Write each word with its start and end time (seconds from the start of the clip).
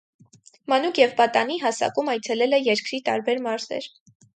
Մանուկ 0.73 1.01
և 1.01 1.13
պատանի 1.21 1.59
հասակում 1.67 2.13
այցելել 2.17 2.61
է 2.61 2.65
երկրի 2.73 3.05
տարբեր 3.13 3.49
մարզեր։ 3.51 3.97